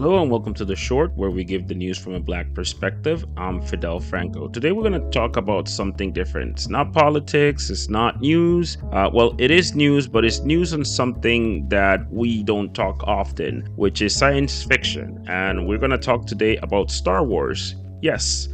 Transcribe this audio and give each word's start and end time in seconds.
Hello 0.00 0.22
and 0.22 0.30
welcome 0.30 0.54
to 0.54 0.64
The 0.64 0.74
Short, 0.74 1.14
where 1.14 1.30
we 1.30 1.44
give 1.44 1.68
the 1.68 1.74
news 1.74 1.98
from 1.98 2.14
a 2.14 2.20
black 2.20 2.54
perspective. 2.54 3.22
I'm 3.36 3.60
Fidel 3.60 4.00
Franco. 4.00 4.48
Today 4.48 4.72
we're 4.72 4.88
going 4.88 4.98
to 4.98 5.10
talk 5.10 5.36
about 5.36 5.68
something 5.68 6.10
different. 6.10 6.52
It's 6.52 6.70
not 6.70 6.94
politics, 6.94 7.68
it's 7.68 7.90
not 7.90 8.18
news. 8.18 8.78
Uh, 8.92 9.10
well, 9.12 9.34
it 9.36 9.50
is 9.50 9.74
news, 9.74 10.08
but 10.08 10.24
it's 10.24 10.40
news 10.40 10.72
on 10.72 10.86
something 10.86 11.68
that 11.68 12.10
we 12.10 12.42
don't 12.42 12.72
talk 12.72 13.02
often, 13.02 13.60
which 13.76 14.00
is 14.00 14.16
science 14.16 14.62
fiction. 14.62 15.22
And 15.28 15.68
we're 15.68 15.76
going 15.76 15.90
to 15.90 15.98
talk 15.98 16.24
today 16.24 16.56
about 16.62 16.90
Star 16.90 17.22
Wars. 17.22 17.76
Yes, 18.00 18.48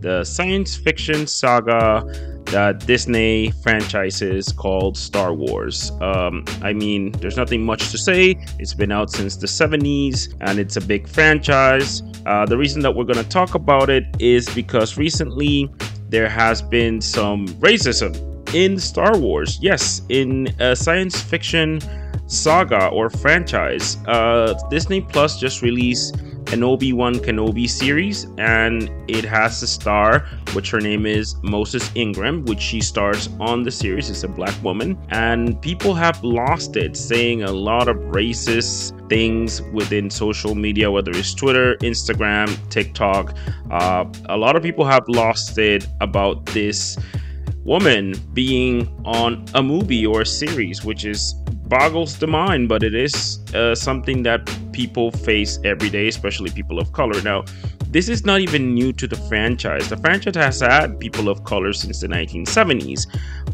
the 0.00 0.22
science 0.22 0.76
fiction 0.76 1.26
saga 1.26 2.39
that 2.50 2.86
Disney 2.86 3.50
franchises 3.62 4.52
called 4.52 4.96
Star 4.96 5.32
Wars. 5.32 5.92
Um, 6.00 6.44
I 6.62 6.72
mean, 6.72 7.12
there's 7.12 7.36
nothing 7.36 7.64
much 7.64 7.90
to 7.90 7.98
say. 7.98 8.36
It's 8.58 8.74
been 8.74 8.92
out 8.92 9.10
since 9.10 9.36
the 9.36 9.46
70s 9.46 10.34
and 10.40 10.58
it's 10.58 10.76
a 10.76 10.80
big 10.80 11.08
franchise. 11.08 12.02
Uh, 12.26 12.46
the 12.46 12.56
reason 12.56 12.82
that 12.82 12.94
we're 12.94 13.04
going 13.04 13.22
to 13.22 13.28
talk 13.28 13.54
about 13.54 13.90
it 13.90 14.04
is 14.18 14.48
because 14.54 14.96
recently 14.96 15.70
there 16.08 16.28
has 16.28 16.60
been 16.60 17.00
some 17.00 17.46
racism 17.60 18.14
in 18.54 18.78
Star 18.78 19.16
Wars. 19.16 19.58
Yes, 19.62 20.02
in 20.08 20.48
a 20.58 20.74
science 20.74 21.20
fiction 21.20 21.80
saga 22.26 22.88
or 22.88 23.10
franchise. 23.10 23.96
Uh, 24.06 24.54
Disney 24.70 25.00
Plus 25.00 25.38
just 25.38 25.62
released 25.62 26.16
an 26.52 26.62
Obi-Wan 26.62 27.14
Kenobi 27.14 27.68
series, 27.68 28.26
and 28.38 28.90
it 29.08 29.24
has 29.24 29.62
a 29.62 29.66
star, 29.66 30.26
which 30.52 30.70
her 30.70 30.80
name 30.80 31.06
is 31.06 31.36
Moses 31.42 31.90
Ingram, 31.94 32.44
which 32.44 32.60
she 32.60 32.80
stars 32.80 33.28
on 33.38 33.62
the 33.62 33.70
series. 33.70 34.10
It's 34.10 34.24
a 34.24 34.28
black 34.28 34.54
woman, 34.62 34.98
and 35.10 35.60
people 35.62 35.94
have 35.94 36.22
lost 36.24 36.76
it, 36.76 36.96
saying 36.96 37.42
a 37.42 37.52
lot 37.52 37.88
of 37.88 37.96
racist 38.12 39.08
things 39.08 39.62
within 39.72 40.10
social 40.10 40.54
media, 40.54 40.90
whether 40.90 41.12
it's 41.12 41.34
Twitter, 41.34 41.76
Instagram, 41.76 42.48
TikTok. 42.68 43.36
Uh, 43.70 44.04
a 44.28 44.36
lot 44.36 44.56
of 44.56 44.62
people 44.62 44.84
have 44.84 45.08
lost 45.08 45.56
it 45.58 45.86
about 46.00 46.46
this 46.46 46.98
woman 47.64 48.14
being 48.32 48.88
on 49.04 49.44
a 49.54 49.62
movie 49.62 50.04
or 50.04 50.22
a 50.22 50.26
series, 50.26 50.84
which 50.84 51.04
is 51.04 51.34
boggles 51.68 52.18
the 52.18 52.26
mind, 52.26 52.68
but 52.68 52.82
it 52.82 52.94
is 52.94 53.38
uh, 53.54 53.74
something 53.74 54.24
that 54.24 54.40
people 54.72 55.10
face 55.10 55.58
every 55.64 55.90
day, 55.90 56.08
especially 56.08 56.50
people 56.50 56.78
of 56.78 56.92
color. 56.92 57.20
Now, 57.22 57.44
this 57.88 58.08
is 58.08 58.24
not 58.24 58.40
even 58.40 58.74
new 58.74 58.92
to 58.92 59.06
the 59.06 59.16
franchise. 59.16 59.88
The 59.88 59.96
franchise 59.96 60.36
has 60.36 60.60
had 60.60 61.00
people 61.00 61.28
of 61.28 61.44
color 61.44 61.72
since 61.72 62.00
the 62.00 62.06
1970s, 62.06 63.06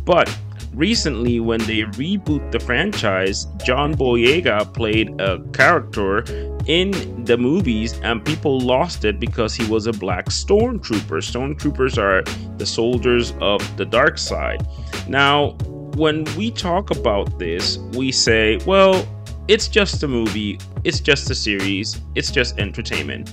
but 0.05 0.29
recently, 0.75 1.41
when 1.41 1.61
they 1.61 1.81
reboot 1.83 2.53
the 2.53 2.61
franchise, 2.61 3.47
John 3.65 3.95
Boyega 3.95 4.73
played 4.75 5.19
a 5.21 5.41
character 5.53 6.23
in 6.67 7.25
the 7.25 7.39
movies, 7.39 7.99
and 8.03 8.25
people 8.25 8.61
lost 8.61 9.05
it 9.05 9.19
because 9.19 9.55
he 9.55 9.67
was 9.71 9.87
a 9.87 9.93
black 9.93 10.27
stormtrooper. 10.27 11.23
Stormtroopers 11.23 11.97
are 11.97 12.23
the 12.59 12.67
soldiers 12.67 13.33
of 13.41 13.77
the 13.77 13.87
dark 13.87 14.19
side. 14.19 14.67
Now, 15.09 15.53
when 15.97 16.25
we 16.37 16.51
talk 16.51 16.91
about 16.91 17.39
this, 17.39 17.79
we 17.95 18.13
say, 18.13 18.59
well, 18.67 19.07
it's 19.49 19.69
just 19.69 20.03
a 20.03 20.09
movie, 20.09 20.59
it's 20.85 21.01
just 21.01 21.31
a 21.31 21.35
series, 21.35 22.01
it's 22.15 22.31
just 22.31 22.59
entertainment. 22.59 23.33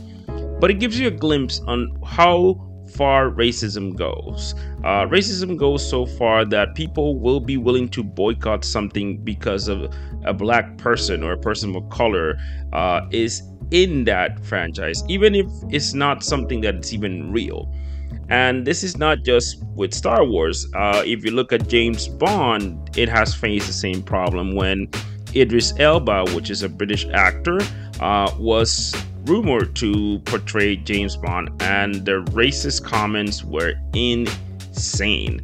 But 0.59 0.69
it 0.69 0.75
gives 0.75 0.99
you 0.99 1.07
a 1.07 1.11
glimpse 1.11 1.59
on 1.61 1.99
how 2.05 2.69
far 2.95 3.31
racism 3.31 3.95
goes. 3.95 4.53
Uh, 4.83 5.07
racism 5.07 5.57
goes 5.57 5.87
so 5.87 6.05
far 6.05 6.45
that 6.45 6.75
people 6.75 7.19
will 7.19 7.39
be 7.39 7.57
willing 7.57 7.89
to 7.89 8.03
boycott 8.03 8.63
something 8.63 9.17
because 9.23 9.67
of 9.67 9.93
a 10.25 10.33
black 10.33 10.77
person 10.77 11.23
or 11.23 11.33
a 11.33 11.37
person 11.37 11.75
of 11.75 11.89
color 11.89 12.37
uh, 12.73 13.01
is 13.11 13.41
in 13.71 14.03
that 14.03 14.45
franchise, 14.45 15.03
even 15.09 15.33
if 15.33 15.47
it's 15.69 15.93
not 15.93 16.23
something 16.23 16.61
that's 16.61 16.93
even 16.93 17.31
real. 17.31 17.73
And 18.29 18.65
this 18.65 18.83
is 18.83 18.97
not 18.97 19.23
just 19.23 19.63
with 19.75 19.93
Star 19.93 20.23
Wars. 20.23 20.67
Uh, 20.75 21.01
if 21.05 21.25
you 21.25 21.31
look 21.31 21.51
at 21.51 21.67
James 21.67 22.07
Bond, 22.07 22.95
it 22.95 23.09
has 23.09 23.33
faced 23.33 23.67
the 23.67 23.73
same 23.73 24.03
problem 24.03 24.55
when 24.55 24.87
Idris 25.35 25.73
Elba, 25.79 26.25
which 26.33 26.49
is 26.49 26.63
a 26.63 26.69
British 26.69 27.05
actor, 27.13 27.59
uh, 27.99 28.31
was 28.37 28.95
rumored 29.25 29.75
to 29.77 30.19
portray 30.25 30.75
James 30.75 31.15
Bond, 31.15 31.49
and 31.61 32.05
the 32.05 32.23
racist 32.31 32.83
comments 32.83 33.43
were 33.43 33.73
insane. 33.93 35.41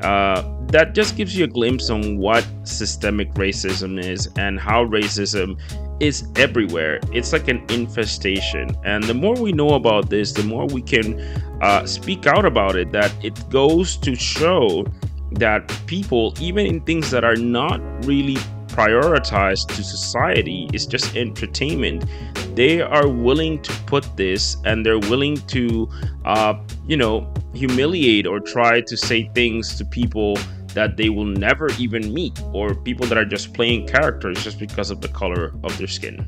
Uh, 0.00 0.42
that 0.66 0.94
just 0.94 1.16
gives 1.16 1.36
you 1.36 1.44
a 1.44 1.48
glimpse 1.48 1.90
on 1.90 2.18
what 2.18 2.46
systemic 2.64 3.32
racism 3.34 4.02
is 4.02 4.28
and 4.36 4.58
how 4.58 4.84
racism 4.84 5.56
is 6.00 6.24
everywhere. 6.36 6.98
It's 7.12 7.32
like 7.32 7.46
an 7.48 7.64
infestation. 7.68 8.76
And 8.84 9.04
the 9.04 9.14
more 9.14 9.34
we 9.34 9.52
know 9.52 9.74
about 9.74 10.10
this, 10.10 10.32
the 10.32 10.42
more 10.42 10.66
we 10.66 10.82
can 10.82 11.20
uh, 11.60 11.86
speak 11.86 12.26
out 12.26 12.44
about 12.44 12.74
it. 12.74 12.90
That 12.90 13.12
it 13.22 13.48
goes 13.48 13.96
to 13.98 14.16
show 14.16 14.84
that 15.32 15.72
people, 15.86 16.34
even 16.40 16.66
in 16.66 16.80
things 16.80 17.10
that 17.10 17.22
are 17.22 17.36
not 17.36 17.80
really 18.04 18.38
prioritized 18.72 19.68
to 19.76 19.82
society, 19.84 20.68
is 20.72 20.86
just 20.86 21.16
entertainment. 21.16 22.04
They 22.54 22.80
are 22.80 23.08
willing 23.08 23.62
to 23.62 23.72
put 23.86 24.04
this 24.16 24.56
and 24.64 24.84
they're 24.84 24.98
willing 25.12 25.36
to, 25.54 25.88
uh, 26.24 26.54
you 26.86 26.96
know, 26.96 27.32
humiliate 27.54 28.26
or 28.26 28.40
try 28.40 28.80
to 28.80 28.96
say 28.96 29.30
things 29.34 29.76
to 29.76 29.84
people 29.84 30.36
that 30.74 30.96
they 30.96 31.10
will 31.10 31.26
never 31.26 31.68
even 31.78 32.12
meet, 32.14 32.40
or 32.52 32.74
people 32.74 33.06
that 33.06 33.18
are 33.18 33.26
just 33.26 33.52
playing 33.52 33.86
characters 33.86 34.42
just 34.42 34.58
because 34.58 34.90
of 34.90 35.00
the 35.00 35.08
color 35.08 35.52
of 35.64 35.76
their 35.76 35.86
skin. 35.86 36.26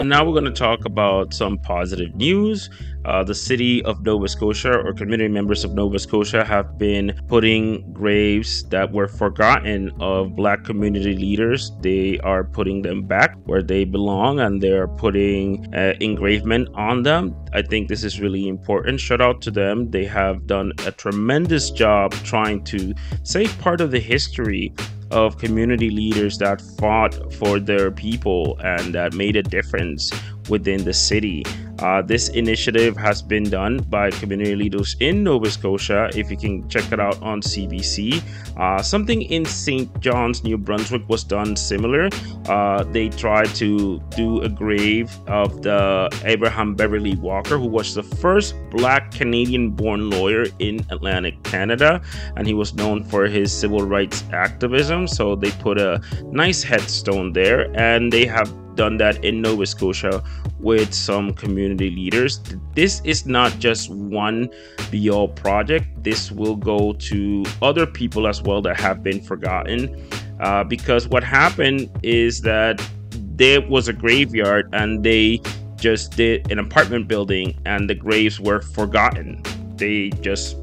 And 0.00 0.08
now 0.08 0.24
we're 0.24 0.32
going 0.32 0.46
to 0.46 0.50
talk 0.50 0.86
about 0.86 1.34
some 1.34 1.58
positive 1.58 2.14
news. 2.14 2.70
Uh, 3.04 3.22
the 3.22 3.34
city 3.34 3.84
of 3.84 4.00
Nova 4.02 4.28
Scotia 4.28 4.72
or 4.72 4.94
community 4.94 5.28
members 5.28 5.62
of 5.62 5.74
Nova 5.74 5.98
Scotia 5.98 6.42
have 6.42 6.78
been 6.78 7.20
putting 7.28 7.92
graves 7.92 8.66
that 8.70 8.90
were 8.92 9.08
forgotten 9.08 9.90
of 10.00 10.34
black 10.34 10.64
community 10.64 11.14
leaders. 11.14 11.72
They 11.82 12.18
are 12.20 12.44
putting 12.44 12.80
them 12.80 13.02
back 13.02 13.36
where 13.44 13.62
they 13.62 13.84
belong 13.84 14.40
and 14.40 14.62
they're 14.62 14.88
putting 14.88 15.68
uh, 15.74 15.92
engravement 16.00 16.70
on 16.74 17.02
them. 17.02 17.36
I 17.52 17.60
think 17.60 17.88
this 17.88 18.02
is 18.02 18.22
really 18.22 18.48
important. 18.48 19.00
Shout 19.00 19.20
out 19.20 19.42
to 19.42 19.50
them. 19.50 19.90
They 19.90 20.06
have 20.06 20.46
done 20.46 20.72
a 20.86 20.92
tremendous 20.92 21.70
job 21.70 22.12
trying 22.24 22.64
to 22.64 22.94
save 23.22 23.58
part 23.58 23.82
of 23.82 23.90
the 23.90 24.00
history 24.00 24.72
of 25.10 25.38
community 25.38 25.90
leaders 25.90 26.38
that 26.38 26.60
fought 26.78 27.14
for 27.34 27.58
their 27.58 27.90
people 27.90 28.58
and 28.62 28.94
that 28.94 29.14
made 29.14 29.36
a 29.36 29.42
difference 29.42 30.12
within 30.48 30.84
the 30.84 30.94
city. 30.94 31.44
Uh, 31.80 32.02
this 32.02 32.28
initiative 32.28 32.96
has 32.96 33.22
been 33.22 33.44
done 33.44 33.78
by 33.88 34.10
community 34.10 34.54
leaders 34.54 34.96
in 35.00 35.24
Nova 35.24 35.50
Scotia. 35.50 36.10
If 36.14 36.30
you 36.30 36.36
can 36.36 36.68
check 36.68 36.92
it 36.92 37.00
out 37.00 37.20
on 37.22 37.40
CBC, 37.40 38.22
uh, 38.56 38.82
something 38.82 39.22
in 39.22 39.44
St. 39.44 39.88
John's, 40.00 40.44
New 40.44 40.58
Brunswick 40.58 41.08
was 41.08 41.24
done 41.24 41.56
similar. 41.56 42.08
Uh, 42.46 42.84
they 42.84 43.08
tried 43.08 43.54
to 43.56 44.00
do 44.16 44.42
a 44.42 44.48
grave 44.48 45.10
of 45.26 45.62
the 45.62 46.10
Abraham 46.24 46.74
Beverly 46.74 47.16
Walker, 47.16 47.56
who 47.56 47.68
was 47.68 47.94
the 47.94 48.02
first 48.02 48.54
Black 48.70 49.10
Canadian-born 49.12 50.10
lawyer 50.10 50.46
in 50.58 50.84
Atlantic 50.90 51.42
Canada, 51.44 52.00
and 52.36 52.46
he 52.46 52.54
was 52.54 52.74
known 52.74 53.02
for 53.04 53.26
his 53.26 53.52
civil 53.52 53.82
rights 53.82 54.24
activism. 54.32 55.08
So 55.08 55.34
they 55.34 55.50
put 55.52 55.78
a 55.78 56.02
nice 56.24 56.62
headstone 56.62 57.32
there, 57.32 57.70
and 57.74 58.12
they 58.12 58.26
have 58.26 58.52
done 58.80 58.96
that 58.96 59.22
in 59.22 59.42
Nova 59.42 59.66
Scotia 59.66 60.24
with 60.58 60.94
some 60.94 61.34
community 61.34 61.90
leaders. 61.90 62.40
This 62.74 63.02
is 63.04 63.26
not 63.26 63.58
just 63.58 63.90
one 63.90 64.48
be 64.90 65.10
all 65.10 65.28
project, 65.28 66.02
this 66.02 66.32
will 66.32 66.56
go 66.56 66.94
to 66.94 67.44
other 67.60 67.84
people 67.84 68.26
as 68.26 68.40
well 68.40 68.62
that 68.62 68.80
have 68.80 69.02
been 69.02 69.20
forgotten. 69.20 70.08
Uh, 70.40 70.64
because 70.64 71.06
what 71.08 71.22
happened 71.22 71.90
is 72.02 72.40
that 72.40 72.80
there 73.36 73.60
was 73.60 73.88
a 73.88 73.92
graveyard 73.92 74.66
and 74.72 75.04
they 75.04 75.42
just 75.76 76.16
did 76.16 76.50
an 76.50 76.58
apartment 76.58 77.06
building 77.06 77.60
and 77.66 77.90
the 77.90 77.94
graves 77.94 78.40
were 78.40 78.62
forgotten. 78.62 79.42
They 79.76 80.08
just 80.22 80.56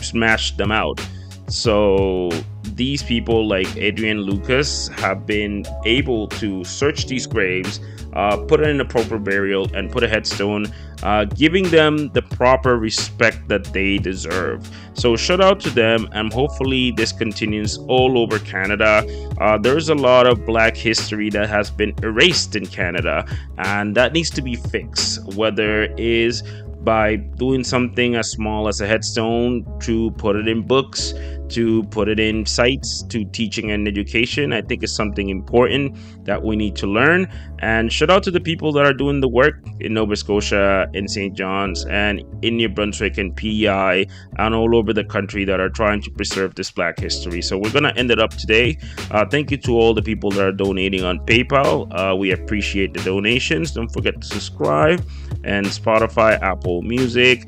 smashed 0.00 0.56
them 0.56 0.70
out. 0.70 1.00
So 1.48 2.30
these 2.76 3.02
people 3.02 3.48
like 3.48 3.74
Adrian 3.76 4.20
Lucas 4.20 4.88
have 4.88 5.26
been 5.26 5.64
able 5.86 6.28
to 6.28 6.62
search 6.62 7.06
these 7.06 7.26
graves, 7.26 7.80
uh, 8.12 8.36
put 8.36 8.60
in 8.60 8.80
a 8.80 8.84
proper 8.84 9.18
burial, 9.18 9.66
and 9.74 9.90
put 9.90 10.02
a 10.02 10.08
headstone, 10.08 10.66
uh, 11.02 11.24
giving 11.24 11.64
them 11.70 12.10
the 12.10 12.20
proper 12.20 12.78
respect 12.78 13.48
that 13.48 13.64
they 13.72 13.96
deserve. 13.96 14.68
So 14.92 15.16
shout 15.16 15.40
out 15.40 15.58
to 15.60 15.70
them, 15.70 16.08
and 16.12 16.30
hopefully 16.32 16.90
this 16.90 17.12
continues 17.12 17.78
all 17.88 18.18
over 18.18 18.38
Canada. 18.38 19.04
Uh, 19.40 19.56
there's 19.56 19.88
a 19.88 19.94
lot 19.94 20.26
of 20.26 20.44
Black 20.44 20.76
history 20.76 21.30
that 21.30 21.48
has 21.48 21.70
been 21.70 21.94
erased 22.02 22.56
in 22.56 22.66
Canada, 22.66 23.26
and 23.56 23.94
that 23.96 24.12
needs 24.12 24.30
to 24.30 24.42
be 24.42 24.56
fixed. 24.56 25.34
Whether 25.34 25.84
is 25.96 26.42
by 26.86 27.16
doing 27.16 27.64
something 27.64 28.14
as 28.14 28.30
small 28.30 28.68
as 28.68 28.80
a 28.80 28.86
headstone 28.86 29.66
to 29.80 30.12
put 30.12 30.36
it 30.36 30.46
in 30.46 30.64
books 30.64 31.12
to 31.48 31.84
put 31.84 32.08
it 32.08 32.18
in 32.18 32.44
sites 32.44 33.02
to 33.04 33.24
teaching 33.26 33.70
and 33.70 33.86
education. 33.86 34.52
I 34.52 34.62
think 34.62 34.82
is 34.82 34.94
something 34.94 35.28
important 35.28 35.96
that 36.24 36.42
we 36.42 36.56
need 36.56 36.76
to 36.76 36.86
learn. 36.86 37.28
And 37.60 37.92
shout 37.92 38.10
out 38.10 38.22
to 38.24 38.30
the 38.30 38.40
people 38.40 38.72
that 38.72 38.84
are 38.84 38.92
doing 38.92 39.20
the 39.20 39.28
work 39.28 39.64
in 39.80 39.94
Nova 39.94 40.16
Scotia, 40.16 40.88
in 40.92 41.08
St. 41.08 41.34
John's, 41.34 41.84
and 41.86 42.22
in 42.42 42.56
New 42.56 42.68
Brunswick 42.68 43.18
and 43.18 43.34
PEI, 43.34 44.06
and 44.38 44.54
all 44.54 44.76
over 44.76 44.92
the 44.92 45.04
country 45.04 45.44
that 45.44 45.60
are 45.60 45.70
trying 45.70 46.02
to 46.02 46.10
preserve 46.10 46.54
this 46.54 46.70
Black 46.70 46.98
history. 46.98 47.42
So 47.42 47.58
we're 47.58 47.72
gonna 47.72 47.94
end 47.96 48.10
it 48.10 48.18
up 48.18 48.30
today. 48.30 48.78
Uh, 49.10 49.24
thank 49.24 49.50
you 49.50 49.56
to 49.58 49.72
all 49.72 49.94
the 49.94 50.02
people 50.02 50.30
that 50.32 50.44
are 50.44 50.52
donating 50.52 51.04
on 51.04 51.18
PayPal. 51.26 51.88
Uh, 51.92 52.14
we 52.16 52.32
appreciate 52.32 52.92
the 52.92 53.00
donations. 53.00 53.72
Don't 53.72 53.92
forget 53.92 54.20
to 54.20 54.26
subscribe 54.26 55.04
and 55.44 55.66
Spotify, 55.66 56.40
Apple 56.40 56.82
Music. 56.82 57.46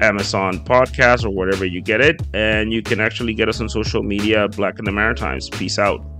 Amazon 0.00 0.58
podcast 0.64 1.24
or 1.24 1.30
whatever 1.30 1.64
you 1.64 1.80
get 1.80 2.00
it. 2.00 2.20
And 2.34 2.72
you 2.72 2.82
can 2.82 2.98
actually 2.98 3.32
get 3.32 3.48
us 3.48 3.60
on 3.60 3.68
social 3.68 4.02
media, 4.02 4.48
Black 4.48 4.78
in 4.80 4.84
the 4.84 4.90
Maritimes. 4.90 5.48
Peace 5.48 5.78
out. 5.78 6.13